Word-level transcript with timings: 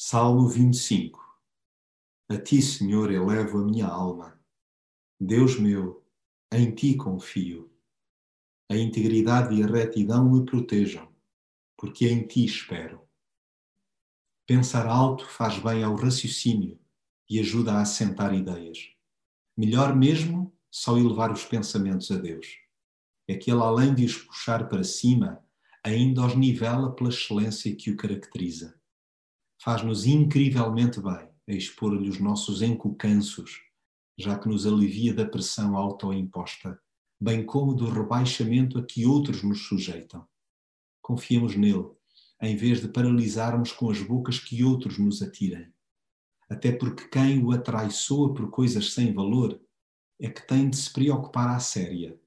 Salmo 0.00 0.46
25 0.48 1.18
A 2.28 2.38
ti, 2.38 2.62
Senhor, 2.62 3.10
elevo 3.10 3.58
a 3.58 3.64
minha 3.64 3.88
alma. 3.88 4.40
Deus 5.18 5.58
meu, 5.58 6.06
em 6.52 6.72
ti 6.72 6.94
confio. 6.94 7.68
A 8.70 8.76
integridade 8.76 9.56
e 9.56 9.62
a 9.64 9.66
retidão 9.66 10.30
me 10.30 10.46
protejam, 10.46 11.12
porque 11.76 12.06
em 12.06 12.24
ti 12.24 12.44
espero. 12.44 13.02
Pensar 14.46 14.86
alto 14.86 15.26
faz 15.26 15.58
bem 15.58 15.82
ao 15.82 15.96
raciocínio 15.96 16.78
e 17.28 17.40
ajuda 17.40 17.72
a 17.72 17.82
assentar 17.82 18.32
ideias. 18.32 18.92
Melhor 19.56 19.96
mesmo 19.96 20.56
só 20.70 20.96
elevar 20.96 21.32
os 21.32 21.44
pensamentos 21.44 22.08
a 22.12 22.18
Deus. 22.18 22.46
É 23.26 23.34
que 23.34 23.50
Ele, 23.50 23.62
além 23.62 23.96
de 23.96 24.04
os 24.04 24.16
puxar 24.16 24.68
para 24.68 24.84
cima, 24.84 25.44
ainda 25.82 26.24
os 26.24 26.36
nivela 26.36 26.94
pela 26.94 27.10
excelência 27.10 27.74
que 27.74 27.90
o 27.90 27.96
caracteriza 27.96 28.77
faz-nos 29.60 30.06
incrivelmente 30.06 31.00
bem 31.00 31.28
a 31.48 31.52
expor-lhe 31.52 32.08
os 32.08 32.20
nossos 32.20 32.62
encocanços, 32.62 33.60
já 34.16 34.38
que 34.38 34.48
nos 34.48 34.66
alivia 34.66 35.12
da 35.12 35.26
pressão 35.26 35.76
autoimposta, 35.76 36.80
bem 37.20 37.44
como 37.44 37.74
do 37.74 37.90
rebaixamento 37.90 38.78
a 38.78 38.84
que 38.84 39.04
outros 39.04 39.42
nos 39.42 39.66
sujeitam. 39.66 40.26
Confiemos 41.02 41.56
nele, 41.56 41.88
em 42.40 42.56
vez 42.56 42.80
de 42.80 42.88
paralisarmos 42.88 43.72
com 43.72 43.90
as 43.90 44.00
bocas 44.00 44.38
que 44.38 44.62
outros 44.62 44.98
nos 44.98 45.22
atirem. 45.22 45.72
Até 46.48 46.70
porque 46.70 47.08
quem 47.08 47.42
o 47.42 47.50
atraiçoa 47.50 48.32
por 48.32 48.50
coisas 48.50 48.92
sem 48.92 49.12
valor 49.12 49.60
é 50.20 50.30
que 50.30 50.46
tem 50.46 50.70
de 50.70 50.76
se 50.76 50.92
preocupar 50.92 51.48
à 51.48 51.58
séria. 51.58 52.18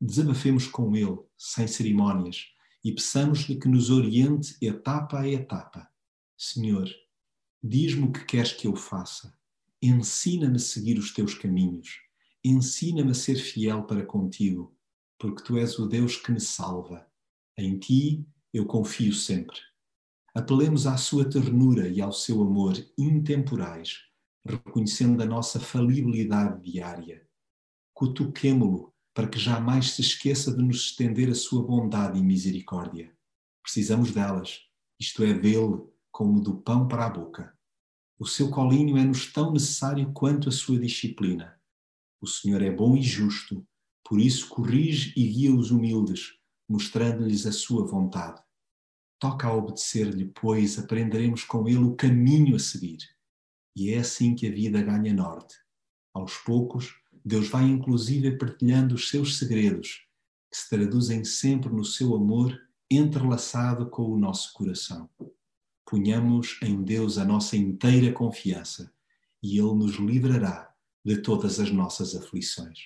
Desabafemos 0.00 0.66
com 0.66 0.94
ele, 0.94 1.18
sem 1.36 1.66
cerimónias, 1.66 2.46
e 2.84 2.92
peçamos-lhe 2.92 3.58
que 3.58 3.68
nos 3.68 3.90
oriente 3.90 4.56
etapa 4.62 5.20
a 5.20 5.28
etapa 5.28 5.89
Senhor, 6.42 6.88
diz-me 7.62 8.04
o 8.04 8.12
que 8.12 8.24
queres 8.24 8.54
que 8.54 8.66
eu 8.66 8.74
faça. 8.74 9.38
Ensina-me 9.82 10.56
a 10.56 10.58
seguir 10.58 10.98
os 10.98 11.12
teus 11.12 11.34
caminhos. 11.34 12.00
Ensina-me 12.42 13.10
a 13.10 13.14
ser 13.14 13.34
fiel 13.34 13.82
para 13.84 14.06
contigo, 14.06 14.74
porque 15.18 15.44
tu 15.44 15.58
és 15.58 15.78
o 15.78 15.86
Deus 15.86 16.16
que 16.16 16.32
me 16.32 16.40
salva. 16.40 17.06
Em 17.58 17.78
ti 17.78 18.26
eu 18.54 18.64
confio 18.64 19.12
sempre. 19.12 19.58
Apelemos 20.34 20.86
à 20.86 20.96
sua 20.96 21.28
ternura 21.28 21.86
e 21.86 22.00
ao 22.00 22.10
seu 22.10 22.40
amor 22.40 22.72
intemporais, 22.96 23.98
reconhecendo 24.42 25.22
a 25.22 25.26
nossa 25.26 25.60
falibilidade 25.60 26.62
diária. 26.62 27.28
Cutuquemo-lo 27.92 28.94
para 29.12 29.28
que 29.28 29.38
jamais 29.38 29.90
se 29.90 30.00
esqueça 30.00 30.56
de 30.56 30.62
nos 30.62 30.86
estender 30.86 31.28
a 31.28 31.34
sua 31.34 31.62
bondade 31.62 32.18
e 32.18 32.22
misericórdia. 32.22 33.14
Precisamos 33.62 34.10
delas, 34.10 34.60
isto 34.98 35.22
é, 35.22 35.34
dele, 35.34 35.90
como 36.10 36.40
do 36.40 36.56
pão 36.60 36.86
para 36.86 37.06
a 37.06 37.10
boca. 37.10 37.56
O 38.18 38.26
seu 38.26 38.50
colinho 38.50 38.98
é-nos 38.98 39.32
tão 39.32 39.52
necessário 39.52 40.12
quanto 40.12 40.48
a 40.48 40.52
sua 40.52 40.78
disciplina. 40.78 41.58
O 42.20 42.26
Senhor 42.26 42.60
é 42.60 42.70
bom 42.70 42.96
e 42.96 43.02
justo, 43.02 43.66
por 44.04 44.20
isso 44.20 44.48
corrige 44.48 45.14
e 45.16 45.26
guia 45.26 45.54
os 45.54 45.70
humildes, 45.70 46.34
mostrando-lhes 46.68 47.46
a 47.46 47.52
sua 47.52 47.86
vontade. 47.86 48.42
Toca 49.18 49.48
a 49.48 49.54
obedecer-lhe, 49.54 50.26
pois 50.26 50.78
aprenderemos 50.78 51.44
com 51.44 51.66
ele 51.66 51.78
o 51.78 51.94
caminho 51.94 52.56
a 52.56 52.58
seguir. 52.58 52.98
E 53.74 53.90
é 53.90 53.98
assim 53.98 54.34
que 54.34 54.46
a 54.46 54.50
vida 54.50 54.82
ganha 54.82 55.14
norte. 55.14 55.54
Aos 56.12 56.36
poucos, 56.38 56.94
Deus 57.24 57.48
vai 57.48 57.64
inclusive 57.64 58.36
partilhando 58.36 58.94
os 58.94 59.08
seus 59.08 59.38
segredos, 59.38 60.06
que 60.50 60.58
se 60.58 60.68
traduzem 60.68 61.24
sempre 61.24 61.72
no 61.72 61.84
seu 61.84 62.14
amor 62.14 62.58
entrelaçado 62.90 63.88
com 63.88 64.10
o 64.10 64.18
nosso 64.18 64.52
coração 64.52 65.08
ponhamos 65.90 66.56
em 66.62 66.84
Deus 66.84 67.18
a 67.18 67.24
nossa 67.24 67.56
inteira 67.56 68.12
confiança 68.12 68.92
e 69.42 69.58
Ele 69.58 69.74
nos 69.74 69.96
livrará 69.96 70.72
de 71.04 71.20
todas 71.20 71.58
as 71.58 71.72
nossas 71.72 72.14
aflições. 72.14 72.78